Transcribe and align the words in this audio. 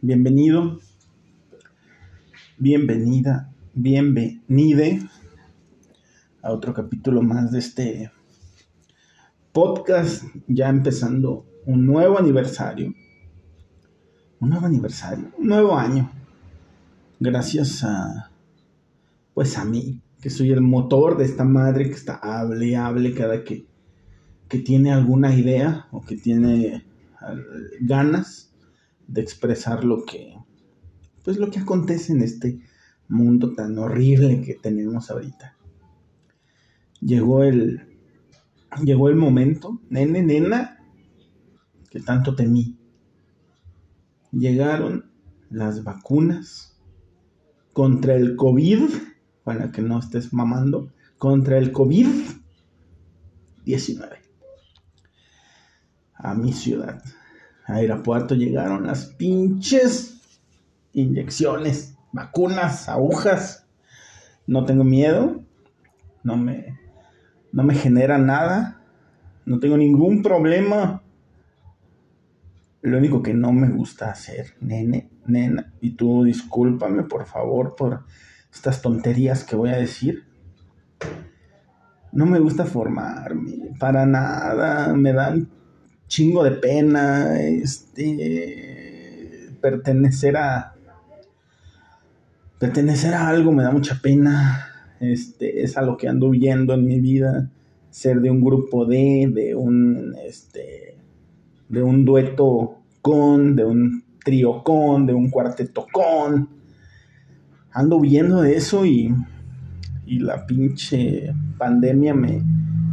bienvenido, 0.00 0.78
bienvenida, 2.56 3.52
bienvenide 3.74 5.02
a 6.40 6.52
otro 6.52 6.72
capítulo 6.72 7.20
más 7.20 7.50
de 7.50 7.58
este 7.58 8.12
podcast, 9.52 10.22
ya 10.46 10.68
empezando 10.68 11.46
un 11.66 11.84
nuevo 11.84 12.16
aniversario, 12.16 12.94
un 14.38 14.50
nuevo 14.50 14.66
aniversario, 14.66 15.32
un 15.36 15.48
nuevo 15.48 15.76
año, 15.76 16.12
gracias 17.18 17.82
a, 17.82 18.30
pues 19.34 19.58
a 19.58 19.64
mí, 19.64 20.00
que 20.20 20.30
soy 20.30 20.52
el 20.52 20.60
motor 20.60 21.16
de 21.16 21.24
esta 21.24 21.44
madre 21.44 21.88
que 21.88 21.96
está 21.96 22.14
hable 22.14 22.76
hable 22.76 23.14
cada 23.14 23.42
que, 23.42 23.66
que 24.48 24.58
tiene 24.58 24.92
alguna 24.92 25.34
idea 25.34 25.88
o 25.90 26.02
que 26.02 26.16
tiene 26.16 26.84
ganas 27.80 28.47
de 29.08 29.22
expresar 29.22 29.84
lo 29.84 30.04
que, 30.04 30.36
pues 31.24 31.38
lo 31.38 31.50
que 31.50 31.58
acontece 31.58 32.12
en 32.12 32.22
este 32.22 32.60
mundo 33.08 33.54
tan 33.54 33.76
horrible 33.78 34.42
que 34.42 34.54
tenemos 34.54 35.10
ahorita. 35.10 35.56
Llegó 37.00 37.42
el, 37.42 37.98
llegó 38.84 39.08
el 39.08 39.16
momento, 39.16 39.80
nene, 39.88 40.22
nena, 40.22 40.78
que 41.90 41.98
tanto 42.00 42.36
temí. 42.36 42.78
Llegaron 44.30 45.10
las 45.48 45.84
vacunas 45.84 46.78
contra 47.72 48.14
el 48.14 48.36
COVID 48.36 48.90
para 49.42 49.72
que 49.72 49.80
no 49.80 49.98
estés 49.98 50.34
mamando, 50.34 50.92
contra 51.16 51.56
el 51.56 51.72
COVID-19. 51.72 54.18
A 56.14 56.34
mi 56.34 56.52
ciudad, 56.52 57.02
a 57.68 57.82
Irapuato 57.82 58.34
llegaron 58.34 58.86
las 58.86 59.04
pinches 59.04 60.20
inyecciones, 60.94 61.96
vacunas, 62.12 62.88
agujas. 62.88 63.66
No 64.46 64.64
tengo 64.64 64.84
miedo, 64.84 65.42
no 66.24 66.36
me, 66.38 66.78
no 67.52 67.62
me 67.62 67.74
genera 67.74 68.16
nada, 68.16 68.80
no 69.44 69.60
tengo 69.60 69.76
ningún 69.76 70.22
problema. 70.22 71.02
Lo 72.80 72.96
único 72.96 73.22
que 73.22 73.34
no 73.34 73.52
me 73.52 73.68
gusta 73.68 74.10
hacer, 74.10 74.54
nene, 74.60 75.10
nena, 75.26 75.74
y 75.82 75.90
tú 75.90 76.24
discúlpame 76.24 77.02
por 77.02 77.26
favor 77.26 77.74
por 77.76 78.04
estas 78.50 78.80
tonterías 78.80 79.44
que 79.44 79.56
voy 79.56 79.70
a 79.70 79.76
decir. 79.76 80.24
No 82.12 82.24
me 82.24 82.38
gusta 82.38 82.64
formarme, 82.64 83.74
para 83.78 84.06
nada, 84.06 84.94
me 84.94 85.12
dan 85.12 85.57
chingo 86.08 86.42
de 86.42 86.52
pena, 86.52 87.40
este, 87.40 88.78
pertenecer 89.60 90.36
a, 90.36 90.74
pertenecer 92.58 93.14
a 93.14 93.28
algo 93.28 93.52
me 93.52 93.62
da 93.62 93.70
mucha 93.70 94.00
pena, 94.02 94.66
este, 95.00 95.62
es 95.62 95.76
a 95.76 95.82
lo 95.82 95.96
que 95.96 96.08
ando 96.08 96.30
viendo 96.30 96.74
en 96.74 96.86
mi 96.86 96.98
vida, 96.98 97.50
ser 97.90 98.20
de 98.20 98.30
un 98.30 98.40
grupo 98.40 98.84
de, 98.86 99.30
de 99.32 99.54
un, 99.54 100.16
este, 100.26 100.96
de 101.68 101.82
un 101.82 102.04
dueto 102.04 102.78
con, 103.02 103.54
de 103.54 103.64
un 103.64 104.02
trío 104.24 104.64
con, 104.64 105.06
de 105.06 105.14
un 105.14 105.30
cuarteto 105.30 105.86
con, 105.92 106.48
ando 107.70 108.00
viendo 108.00 108.40
de 108.42 108.56
eso 108.56 108.84
y, 108.86 109.14
y 110.06 110.18
la 110.20 110.46
pinche 110.46 111.34
pandemia 111.58 112.14
me, 112.14 112.42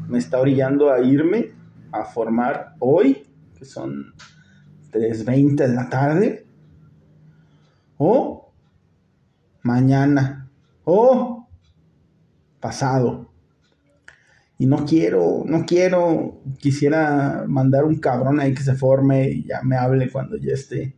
me 0.09 0.17
está 0.17 0.39
orillando 0.39 0.91
a 0.91 1.01
irme 1.01 1.54
a 1.99 2.05
formar 2.05 2.75
hoy, 2.79 3.23
que 3.57 3.65
son 3.65 4.13
3.20 4.91 5.67
de 5.67 5.73
la 5.75 5.89
tarde, 5.89 6.47
o 7.97 8.53
mañana, 9.63 10.49
o 10.83 11.47
pasado. 12.59 13.31
Y 14.57 14.67
no 14.67 14.85
quiero, 14.85 15.43
no 15.45 15.65
quiero, 15.65 16.41
quisiera 16.59 17.43
mandar 17.47 17.83
un 17.83 17.99
cabrón 17.99 18.39
ahí 18.39 18.53
que 18.53 18.63
se 18.63 18.75
forme 18.75 19.29
y 19.29 19.45
ya 19.45 19.61
me 19.63 19.75
hable 19.75 20.09
cuando 20.09 20.37
ya 20.37 20.53
esté 20.53 20.95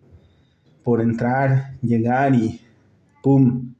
por 0.83 1.01
entrar, 1.01 1.73
llegar 1.81 2.35
y 2.35 2.61
¡pum! 3.21 3.73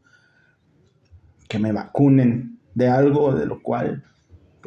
Que 1.48 1.60
me 1.60 1.72
vacunen 1.72 2.60
de 2.74 2.90
algo 2.90 3.34
de 3.34 3.46
lo 3.46 3.62
cual 3.62 4.04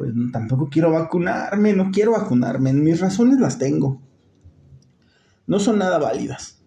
pues 0.01 0.13
tampoco 0.31 0.67
quiero 0.67 0.91
vacunarme, 0.91 1.73
no 1.73 1.91
quiero 1.91 2.13
vacunarme, 2.13 2.73
mis 2.73 2.99
razones 2.99 3.39
las 3.39 3.59
tengo. 3.59 4.01
No 5.45 5.59
son 5.59 5.77
nada 5.77 5.99
válidas. 5.99 6.63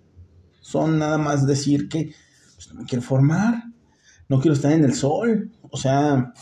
Son 0.60 1.00
nada 1.00 1.18
más 1.18 1.44
decir 1.44 1.88
que 1.88 2.12
pues, 2.54 2.72
no 2.72 2.80
me 2.80 2.86
quiero 2.86 3.02
formar, 3.02 3.64
no 4.28 4.40
quiero 4.40 4.54
estar 4.54 4.70
en 4.70 4.84
el 4.84 4.94
sol. 4.94 5.50
O 5.62 5.76
sea, 5.76 6.32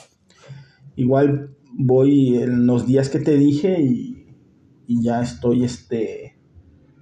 igual 0.94 1.56
voy 1.72 2.36
en 2.36 2.66
los 2.66 2.86
días 2.86 3.08
que 3.08 3.20
te 3.20 3.38
dije 3.38 3.80
y, 3.80 4.26
y 4.86 5.02
ya 5.02 5.22
estoy 5.22 5.64
este, 5.64 6.38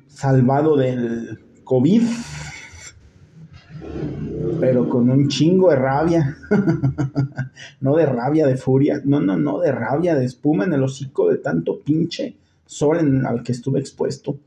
salvado 0.06 0.76
del 0.76 1.62
COVID 1.64 2.02
pero 4.60 4.88
con 4.88 5.10
un 5.10 5.28
chingo 5.28 5.71
de 5.71 5.76
rabia. 5.76 6.37
no 7.81 7.97
de 7.97 8.06
rabia, 8.06 8.47
de 8.47 8.56
furia. 8.56 9.00
No, 9.04 9.21
no, 9.21 9.37
no, 9.37 9.59
de 9.60 9.72
rabia, 9.72 10.15
de 10.15 10.25
espuma 10.25 10.65
en 10.65 10.75
el 10.75 10.82
hocico 10.82 11.31
de 11.31 11.38
tanto 11.38 11.81
pinche 11.81 12.37
sol 12.66 13.26
al 13.26 13.43
que 13.43 13.53
estuve 13.53 13.81
expuesto. 13.81 14.38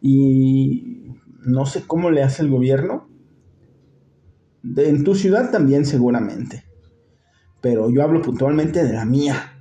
Y 0.00 1.12
no 1.44 1.66
sé 1.66 1.82
cómo 1.86 2.10
le 2.10 2.22
hace 2.22 2.42
el 2.42 2.50
gobierno. 2.50 3.08
en 4.62 5.04
tu 5.04 5.14
ciudad 5.14 5.50
también 5.50 5.84
seguramente. 5.84 6.64
Pero 7.60 7.90
yo 7.90 8.02
hablo 8.02 8.22
puntualmente 8.22 8.84
de 8.84 8.92
la 8.92 9.04
mía. 9.04 9.58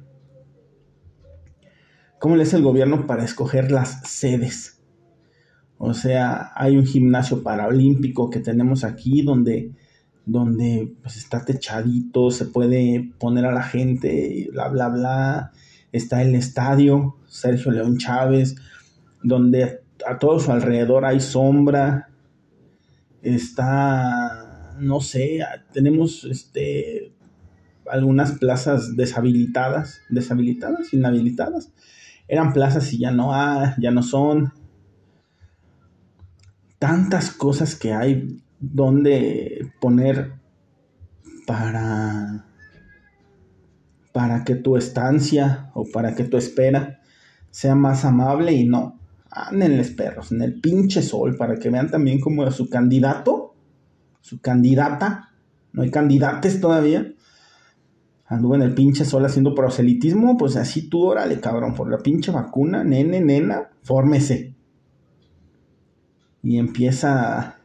¿Cómo 2.20 2.38
le 2.38 2.44
hace 2.44 2.56
el 2.56 2.64
gobierno 2.64 3.06
para 3.06 3.26
escoger 3.26 3.72
las 3.72 4.02
sedes? 4.10 4.73
O 5.78 5.94
sea, 5.94 6.52
hay 6.56 6.78
un 6.78 6.86
gimnasio 6.86 7.44
paralímpico 7.44 8.30
que 8.30 8.40
tenemos 8.40 8.84
aquí 8.84 9.22
donde, 9.22 9.72
donde 10.26 10.94
pues 11.02 11.18
está 11.18 11.44
techadito, 11.44 12.32
se 12.32 12.46
puede 12.46 13.12
poner 13.20 13.46
a 13.46 13.52
la 13.52 13.64
gente, 13.64 14.48
bla, 14.52 14.70
bla, 14.70 14.90
bla. 14.90 15.52
Está 15.92 16.22
el 16.22 16.36
estadio 16.36 17.18
Sergio 17.28 17.72
León 17.72 17.98
Chávez, 17.98 18.56
donde 19.24 19.82
a 20.08 20.20
todo 20.20 20.40
su 20.40 20.52
alrededor 20.52 21.06
hay 21.06 21.20
sombra. 21.20 22.10
Está, 23.22 24.76
no 24.80 25.00
sé, 25.00 25.40
tenemos 25.72 26.26
este, 26.26 27.14
algunas 27.90 28.34
plazas 28.34 28.96
deshabilitadas, 28.96 30.02
deshabilitadas, 30.10 30.94
inhabilitadas. 30.94 31.72
Eran 32.28 32.54
plazas 32.54 32.92
y 32.94 33.00
ya 33.00 33.12
no, 33.12 33.34
hay, 33.34 33.72
ya 33.80 33.92
no 33.92 34.02
son 34.02 34.54
tantas 36.84 37.32
cosas 37.32 37.78
que 37.78 37.94
hay 37.94 38.44
donde 38.60 39.72
poner 39.80 40.34
para 41.48 42.46
para 44.12 44.44
que 44.44 44.56
tu 44.56 44.76
estancia 44.76 45.72
o 45.76 45.86
para 45.86 46.14
que 46.14 46.26
tu 46.26 46.36
espera 46.36 47.00
sea 47.52 47.74
más 47.76 48.04
amable 48.04 48.52
y 48.52 48.68
no. 48.68 49.00
Ándenles 49.32 49.92
perros 49.92 50.34
en 50.34 50.42
el 50.42 50.60
pinche 50.60 51.02
sol 51.02 51.38
para 51.38 51.56
que 51.56 51.70
vean 51.70 51.90
también 51.90 52.20
como 52.20 52.52
su 52.52 52.70
candidato 52.70 53.56
su 54.20 54.42
candidata. 54.42 55.30
No 55.72 55.84
hay 55.84 55.90
candidates 55.90 56.60
todavía. 56.60 57.14
Anduvo 58.26 58.56
en 58.56 58.62
el 58.62 58.74
pinche 58.74 59.06
sol 59.06 59.26
haciendo 59.26 59.56
proselitismo 59.56 60.36
pues 60.36 60.58
así 60.58 60.90
tú 60.90 61.06
órale 61.06 61.40
cabrón 61.40 61.76
por 61.76 61.90
la 61.90 62.00
pinche 62.00 62.30
vacuna 62.34 62.84
nene 62.84 63.22
nena 63.22 63.70
fórmese 63.84 64.54
y 66.44 66.60
empieza... 66.60 67.58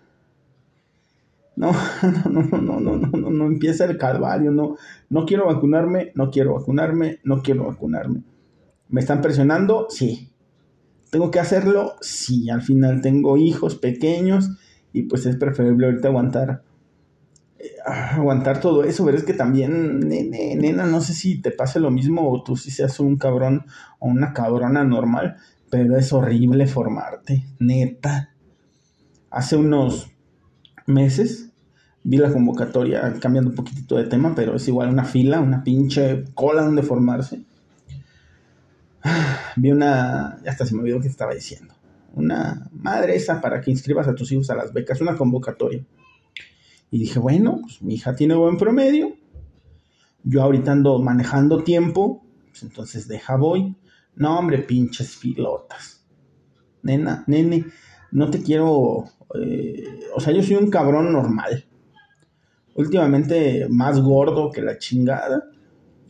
No, 1.57 1.73
no, 2.31 2.43
no, 2.43 2.59
no, 2.59 2.81
no, 2.81 2.97
no, 2.97 3.09
no, 3.09 3.31
no, 3.31 3.47
empieza 3.47 3.85
el 3.85 3.99
calvario, 3.99 4.53
no, 4.53 4.77
no 5.11 5.27
quiero 5.27 5.47
vacunarme, 5.47 6.13
no 6.15 6.31
quiero 6.31 6.55
vacunarme, 6.55 7.19
no 7.25 7.43
quiero 7.43 7.67
vacunarme. 7.67 8.23
¿Me 8.89 9.01
están 9.01 9.21
presionando? 9.21 9.89
Sí. 9.91 10.31
¿Tengo 11.11 11.33
que 11.33 11.41
hacerlo? 11.41 11.97
Sí. 12.01 12.49
Al 12.49 12.63
final 12.63 13.03
tengo 13.03 13.37
hijos 13.37 13.75
pequeños 13.75 14.51
y 14.93 15.03
pues 15.03 15.27
es 15.27 15.37
preferible 15.37 15.87
ahorita 15.87 16.09
aguantar. 16.09 16.63
Eh, 17.59 17.73
aguantar 17.85 18.61
todo 18.61 18.85
eso, 18.85 19.05
pero 19.05 19.19
es 19.19 19.25
que 19.25 19.35
también, 19.35 19.99
nene, 19.99 20.55
nena, 20.55 20.87
no 20.87 21.01
sé 21.01 21.13
si 21.13 21.43
te 21.43 21.51
pase 21.51 21.81
lo 21.81 21.91
mismo 21.91 22.31
o 22.31 22.45
tú 22.45 22.57
si 22.57 22.71
seas 22.71 23.01
un 23.01 23.17
cabrón 23.17 23.67
o 23.99 24.07
una 24.07 24.33
cabrona 24.33 24.85
normal, 24.85 25.37
pero 25.71 25.97
es 25.97 26.13
horrible 26.13 26.69
formarte, 26.69 27.45
neta 27.59 28.31
hace 29.31 29.57
unos 29.57 30.11
meses 30.87 31.49
vi 32.09 32.17
la 32.17 32.33
convocatoria, 32.33 33.15
cambiando 33.21 33.51
un 33.51 33.57
poquitito 33.57 33.97
de 33.97 34.05
tema, 34.05 34.35
pero 34.35 34.57
es 34.57 34.67
igual 34.69 34.89
una 34.89 35.05
fila, 35.05 35.41
una 35.41 35.63
pinche 35.63 36.25
cola 36.35 36.63
donde 36.63 36.83
formarse. 36.83 37.43
Vi 39.57 39.71
una, 39.71 40.41
ya 40.43 40.51
hasta 40.51 40.65
se 40.65 40.75
me 40.75 40.81
olvidó 40.81 41.01
que 41.01 41.09
estaba 41.09 41.35
diciendo. 41.35 41.75
una 42.15 42.69
madre 42.73 43.15
esa 43.15 43.41
para 43.41 43.61
que 43.61 43.71
inscribas 43.71 44.09
a 44.09 44.15
tus 44.15 44.33
hijos 44.33 44.49
a 44.51 44.55
las 44.55 44.73
becas, 44.73 45.01
una 45.01 45.17
convocatoria. 45.17 45.85
Y 46.91 46.99
dije, 46.99 47.19
bueno, 47.19 47.59
pues 47.61 47.83
mi 47.83 47.95
hija 47.95 48.17
tiene 48.17 48.35
buen 48.35 48.57
promedio, 48.57 49.15
yo 50.23 50.43
ahorita 50.43 50.73
ando 50.73 50.99
manejando 51.01 51.63
tiempo, 51.63 52.25
pues 52.49 52.63
entonces 52.63 53.07
deja 53.07 53.37
voy. 53.37 53.77
No, 54.15 54.39
hombre, 54.39 54.59
pinches 54.59 55.17
filotas. 55.17 56.07
Nena, 56.83 57.25
nene, 57.27 57.67
no 58.11 58.31
te 58.31 58.43
quiero, 58.43 59.05
eh, 59.35 60.01
o 60.15 60.21
sea, 60.21 60.33
yo 60.33 60.43
soy 60.43 60.57
un 60.57 60.71
cabrón 60.71 61.13
normal. 61.13 61.65
Últimamente 62.75 63.67
más 63.69 64.01
gordo 64.01 64.51
que 64.51 64.63
la 64.63 64.79
chingada, 64.79 65.45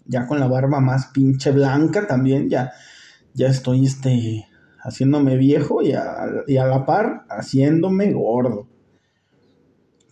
ya 0.05 0.27
con 0.27 0.39
la 0.39 0.49
barba 0.49 0.81
más 0.81 1.07
pinche 1.07 1.51
blanca 1.51 2.07
también, 2.07 2.49
ya, 2.49 2.73
ya 3.35 3.49
estoy 3.49 3.87
este, 3.87 4.47
haciéndome 4.81 5.37
viejo 5.37 5.83
y 5.83 5.93
a, 5.93 6.45
y 6.47 6.57
a 6.57 6.67
la 6.67 6.85
par 6.85 7.25
haciéndome 7.29 8.13
gordo. 8.13 8.69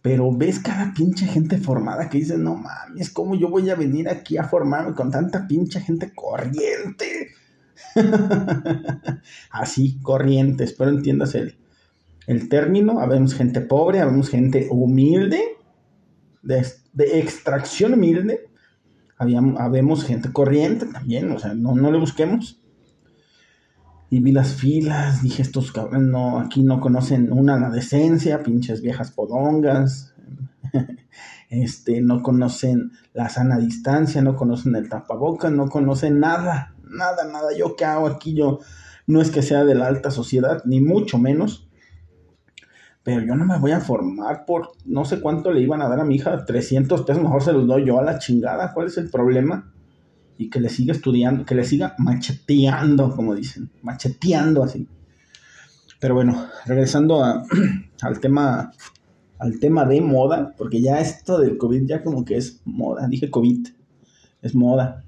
Pero 0.02 0.30
ves 0.32 0.60
cada 0.60 0.94
pinche 0.94 1.26
gente 1.26 1.58
formada 1.58 2.08
que 2.08 2.18
dice, 2.18 2.38
no 2.38 2.54
mames, 2.54 3.10
¿cómo 3.10 3.34
yo 3.34 3.50
voy 3.50 3.68
a 3.70 3.74
venir 3.74 4.08
aquí 4.08 4.38
a 4.38 4.44
formarme 4.44 4.94
con 4.94 5.10
tanta 5.10 5.46
pinche 5.46 5.80
gente 5.80 6.12
corriente? 6.14 7.30
Así, 9.50 9.98
corriente, 10.00 10.64
espero 10.64 10.90
entiendas 10.90 11.34
el, 11.34 11.58
el 12.26 12.48
término. 12.48 13.00
Habemos 13.00 13.34
gente 13.34 13.60
pobre, 13.60 14.00
habemos 14.00 14.28
gente 14.28 14.68
humilde, 14.70 15.40
de, 16.42 16.64
extracción 17.18 17.94
humilde. 17.94 18.48
habemos 19.18 20.04
gente 20.04 20.32
corriente 20.32 20.86
también, 20.86 21.30
o 21.32 21.38
sea, 21.38 21.54
no, 21.54 21.74
no 21.74 21.90
le 21.90 21.98
busquemos 21.98 22.60
y 24.08 24.20
vi 24.20 24.32
las 24.32 24.54
filas, 24.54 25.22
dije, 25.22 25.42
estos 25.42 25.72
cabrones 25.72 26.08
no, 26.08 26.38
aquí 26.38 26.62
no 26.62 26.80
conocen 26.80 27.32
una 27.32 27.58
la 27.58 27.70
decencia, 27.70 28.42
pinches 28.42 28.80
viejas 28.80 29.10
podongas, 29.10 30.14
este, 31.50 32.00
no 32.00 32.22
conocen 32.22 32.92
la 33.14 33.28
sana 33.28 33.58
distancia, 33.58 34.22
no 34.22 34.36
conocen 34.36 34.76
el 34.76 34.88
tapabocas, 34.88 35.50
no 35.50 35.68
conocen 35.68 36.20
nada, 36.20 36.74
nada, 36.88 37.24
nada. 37.24 37.48
Yo 37.56 37.74
qué 37.74 37.84
hago 37.84 38.06
aquí, 38.06 38.34
yo 38.34 38.60
no 39.06 39.20
es 39.20 39.30
que 39.30 39.42
sea 39.42 39.64
de 39.64 39.74
la 39.74 39.88
alta 39.88 40.10
sociedad, 40.10 40.62
ni 40.64 40.80
mucho 40.80 41.18
menos, 41.18 41.68
pero 43.06 43.24
yo 43.24 43.36
no 43.36 43.46
me 43.46 43.58
voy 43.58 43.70
a 43.70 43.80
formar 43.80 44.44
por 44.44 44.72
no 44.84 45.06
sé 45.06 45.20
cuánto 45.20 45.52
le 45.52 45.62
iban 45.62 45.80
a 45.80 45.88
dar 45.88 46.00
a 46.00 46.04
mi 46.04 46.16
hija, 46.16 46.44
300 46.44 47.02
pesos, 47.02 47.22
mejor 47.22 47.42
se 47.42 47.52
los 47.52 47.66
doy 47.66 47.86
yo 47.86 47.98
a 47.98 48.02
la 48.02 48.18
chingada, 48.18 48.74
¿cuál 48.74 48.88
es 48.88 48.98
el 48.98 49.08
problema? 49.08 49.72
y 50.38 50.50
que 50.50 50.60
le 50.60 50.68
siga 50.68 50.92
estudiando, 50.92 51.44
que 51.44 51.54
le 51.54 51.64
siga 51.64 51.94
macheteando, 51.98 53.14
como 53.14 53.34
dicen, 53.34 53.70
macheteando 53.82 54.62
así. 54.62 54.86
Pero 56.00 56.14
bueno, 56.14 56.46
regresando 56.66 57.22
al 58.02 58.20
tema 58.20 58.72
al 59.38 59.60
tema 59.60 59.84
de 59.84 60.00
moda, 60.00 60.54
porque 60.56 60.80
ya 60.80 61.00
esto 61.00 61.38
del 61.38 61.58
COVID 61.58 61.86
ya 61.86 62.02
como 62.02 62.24
que 62.24 62.36
es 62.36 62.60
moda, 62.64 63.06
dije 63.06 63.30
COVID, 63.30 63.68
es 64.42 64.54
moda. 64.54 65.04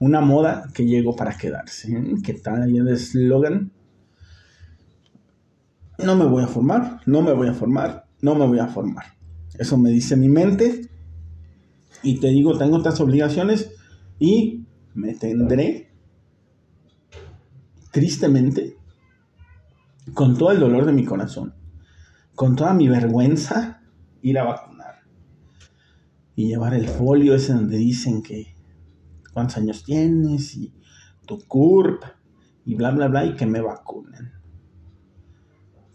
Una 0.00 0.20
moda 0.20 0.64
que 0.74 0.86
llegó 0.86 1.14
para 1.14 1.36
quedarse. 1.36 1.92
¿eh? 1.92 2.14
¿Qué 2.24 2.34
tal 2.34 2.62
ahí 2.62 2.78
el 2.78 2.88
eslogan? 2.88 3.70
No 6.04 6.16
me 6.16 6.24
voy 6.24 6.42
a 6.42 6.46
formar, 6.46 7.00
no 7.06 7.22
me 7.22 7.32
voy 7.32 7.48
a 7.48 7.54
formar, 7.54 8.06
no 8.22 8.34
me 8.34 8.46
voy 8.46 8.58
a 8.58 8.66
formar. 8.66 9.04
Eso 9.58 9.76
me 9.76 9.90
dice 9.90 10.16
mi 10.16 10.28
mente. 10.28 10.88
Y 12.02 12.18
te 12.20 12.28
digo, 12.28 12.56
tengo 12.56 12.78
otras 12.78 13.00
obligaciones 13.00 13.74
y 14.18 14.64
me 14.94 15.14
tendré, 15.14 15.92
tristemente, 17.90 18.76
con 20.14 20.36
todo 20.38 20.52
el 20.52 20.60
dolor 20.60 20.86
de 20.86 20.92
mi 20.92 21.04
corazón, 21.04 21.54
con 22.34 22.56
toda 22.56 22.72
mi 22.72 22.88
vergüenza, 22.88 23.82
ir 24.22 24.38
a 24.38 24.44
vacunar. 24.44 25.00
Y 26.34 26.48
llevar 26.48 26.72
el 26.74 26.88
folio 26.88 27.34
ese 27.34 27.52
donde 27.52 27.76
dicen 27.76 28.22
que 28.22 28.54
cuántos 29.34 29.58
años 29.58 29.84
tienes 29.84 30.56
y 30.56 30.72
tu 31.26 31.38
CURP 31.46 32.02
y 32.64 32.74
bla, 32.74 32.90
bla, 32.90 33.08
bla, 33.08 33.26
y 33.26 33.36
que 33.36 33.46
me 33.46 33.60
vacunen. 33.60 34.39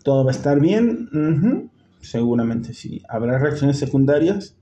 ¿Todo 0.05 0.23
va 0.23 0.29
a 0.29 0.35
estar 0.35 0.59
bien? 0.59 1.71
Seguramente 1.99 2.75
sí. 2.75 3.01
¿Habrá 3.09 3.39
reacciones 3.39 3.79
secundarias? 3.79 4.55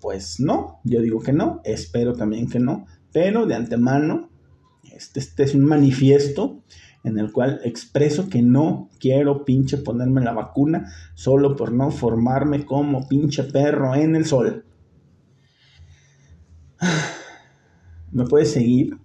Pues 0.00 0.38
no, 0.38 0.78
yo 0.84 1.02
digo 1.02 1.18
que 1.18 1.32
no, 1.32 1.60
espero 1.64 2.12
también 2.12 2.48
que 2.48 2.60
no, 2.60 2.86
pero 3.12 3.44
de 3.46 3.56
antemano, 3.56 4.30
este, 4.84 5.18
este 5.18 5.42
es 5.42 5.56
un 5.56 5.64
manifiesto 5.64 6.62
en 7.02 7.18
el 7.18 7.32
cual 7.32 7.60
expreso 7.64 8.28
que 8.28 8.40
no 8.40 8.88
quiero 9.00 9.44
pinche 9.44 9.78
ponerme 9.78 10.20
la 10.20 10.32
vacuna 10.32 10.92
solo 11.14 11.56
por 11.56 11.72
no 11.72 11.90
formarme 11.90 12.64
como 12.64 13.08
pinche 13.08 13.42
perro 13.42 13.96
en 13.96 14.14
el 14.14 14.26
sol. 14.26 14.64
Me 18.12 18.26
puedes 18.26 18.52
seguir, 18.52 18.96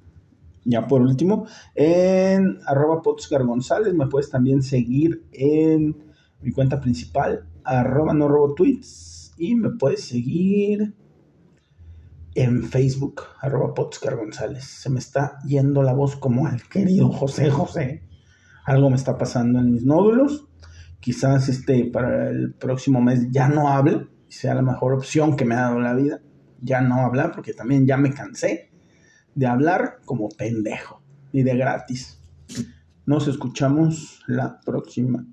ya 0.65 0.88
por 0.88 1.01
último, 1.01 1.45
en 1.75 2.60
arroba 2.65 3.01
González. 3.45 3.94
Me 3.94 4.07
puedes 4.07 4.30
también 4.30 4.62
seguir 4.62 5.25
en 5.31 6.13
mi 6.42 6.51
cuenta 6.51 6.80
principal, 6.80 7.48
arroba 7.63 8.13
no 8.13 8.27
robo 8.27 8.54
tweets 8.54 9.33
y 9.38 9.56
me 9.56 9.71
puedes 9.71 10.04
seguir 10.04 10.95
en 12.36 12.63
Facebook, 12.63 13.21
arroba 13.42 13.74
Potscar 13.74 14.15
González. 14.15 14.63
Se 14.63 14.89
me 14.89 15.00
está 15.00 15.38
yendo 15.45 15.83
la 15.83 15.94
voz 15.94 16.15
como 16.15 16.48
al 16.48 16.63
querido 16.68 17.10
José 17.10 17.50
José. 17.50 18.04
Algo 18.65 18.89
me 18.89 18.95
está 18.95 19.18
pasando 19.18 19.60
en 19.60 19.71
mis 19.71 19.86
nódulos. 19.86 20.48
Quizás 21.00 21.50
este 21.50 21.86
para 21.86 22.30
el 22.30 22.54
próximo 22.54 23.01
mes 23.01 23.30
ya 23.30 23.50
no 23.50 23.68
hable, 23.68 24.07
sea 24.30 24.56
la 24.56 24.62
mejor 24.62 24.94
opción 24.94 25.36
que 25.36 25.45
me 25.45 25.56
ha 25.56 25.63
dado 25.63 25.80
la 25.80 25.94
vida. 25.94 26.21
Ya 26.62 26.81
no 26.81 27.06
hablar, 27.06 27.33
porque 27.33 27.54
también 27.54 27.86
ya 27.86 27.98
me 27.98 28.13
cansé 28.13 28.73
de 29.36 29.48
hablar 29.48 30.00
como 30.06 30.30
pendejo 30.30 31.02
y 31.32 31.44
de 31.44 31.58
gratis. 31.58 32.20
Nos 33.06 33.28
escuchamos 33.28 34.22
la 34.28 34.60
próxima 34.62 35.26